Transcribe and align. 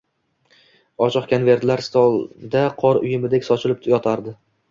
Ochiq 1.07 1.27
konvertlar 1.33 1.83
stolda 1.89 2.65
qor 2.81 3.01
uyumidek 3.05 3.47
sochilib 3.49 3.85
yotardi 3.93 4.35